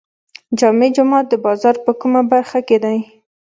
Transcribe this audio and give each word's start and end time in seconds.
جامع 0.59 0.87
جومات 0.95 1.25
د 1.29 1.33
بازار 1.45 1.75
په 1.85 1.91
کومه 2.01 2.21
برخه 2.31 2.59
کې 2.67 2.77
دی؟ 2.83 2.97